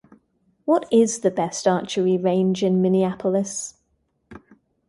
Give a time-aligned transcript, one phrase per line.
[0.65, 3.75] What is the best archery range in Minneapolis?